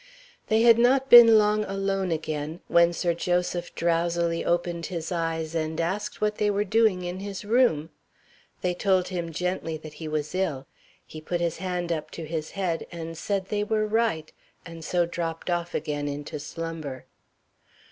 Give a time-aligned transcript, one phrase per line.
[0.47, 5.79] They had not been long alone again, when Sir Joseph drowsily opened his eyes and
[5.79, 7.91] asked what they were doing in his room.
[8.61, 10.65] They told him gently that he was ill.
[11.05, 14.31] He put his hand up to his head, and said they were right,
[14.65, 17.05] and so dropped off again into slumber.